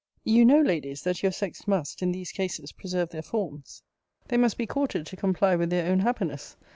[0.23, 3.83] You know, Ladies, that your sex must, in these cases, preserve their forms.
[4.29, 6.57] They must be courted to comply with their own happiness.